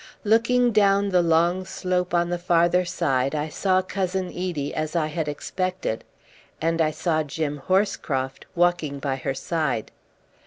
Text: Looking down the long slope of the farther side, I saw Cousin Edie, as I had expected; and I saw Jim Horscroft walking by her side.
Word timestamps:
Looking 0.23 0.71
down 0.71 1.09
the 1.09 1.21
long 1.21 1.63
slope 1.63 2.15
of 2.15 2.29
the 2.29 2.39
farther 2.39 2.85
side, 2.85 3.35
I 3.35 3.49
saw 3.49 3.83
Cousin 3.83 4.29
Edie, 4.29 4.73
as 4.73 4.95
I 4.95 5.05
had 5.05 5.27
expected; 5.27 6.03
and 6.59 6.81
I 6.81 6.89
saw 6.89 7.21
Jim 7.21 7.57
Horscroft 7.67 8.47
walking 8.55 8.97
by 8.97 9.17
her 9.17 9.35
side. 9.35 9.91